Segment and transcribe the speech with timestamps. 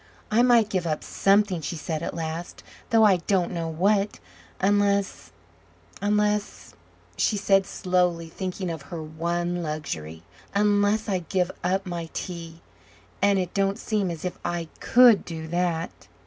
[0.31, 4.19] "I might give up something," she said at last, "though I don't know what,
[4.59, 5.31] unless
[6.01, 6.73] unless,"
[7.17, 10.23] she said slowly, thinking of her one luxury,
[10.55, 12.63] "unless I give up my tea,
[13.21, 15.91] and it don't seem as if I COULD do that."